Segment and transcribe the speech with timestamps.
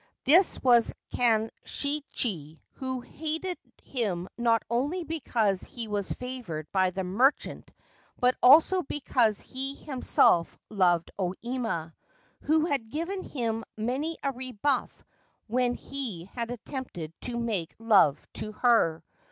[0.23, 7.69] This was Kanshichi, who hated him not only because he was favoured by the merchant
[8.19, 11.93] but also because he himself loved O Ima,
[12.39, 15.05] who had given him many a rebuff
[15.45, 19.03] when he had attempted to make love to her.